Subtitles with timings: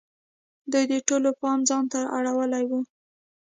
[0.71, 2.79] دوی د ټولو پام ځان ته اړولی وو.